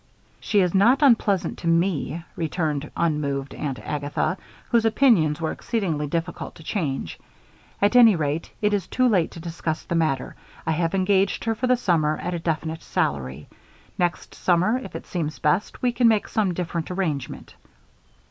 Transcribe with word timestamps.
"She 0.39 0.61
is 0.61 0.73
not 0.73 1.03
unpleasant 1.03 1.59
to 1.59 1.67
me," 1.67 2.23
returned 2.35 2.89
unmoved 2.97 3.53
Aunt 3.53 3.77
Agatha, 3.77 4.35
whose 4.69 4.83
opinions 4.83 5.39
were 5.39 5.51
exceedingly 5.51 6.07
difficult 6.07 6.55
to 6.55 6.63
change. 6.63 7.19
"At 7.83 7.95
any 7.95 8.15
rate, 8.15 8.49
it 8.63 8.73
is 8.73 8.87
too 8.87 9.07
late 9.07 9.29
to 9.29 9.39
discuss 9.39 9.83
the 9.83 9.93
matter. 9.93 10.35
I 10.65 10.71
have 10.71 10.95
engaged 10.95 11.43
her 11.43 11.53
for 11.53 11.67
the 11.67 11.77
summer, 11.77 12.17
at 12.17 12.33
a 12.33 12.39
definite 12.39 12.81
salary. 12.81 13.47
Next 13.99 14.33
summer, 14.33 14.79
if 14.83 14.95
it 14.95 15.05
seems 15.05 15.37
best, 15.37 15.83
we 15.83 15.91
can 15.91 16.07
make 16.07 16.27
some 16.27 16.55
different 16.55 16.89
arrangement." 16.89 17.53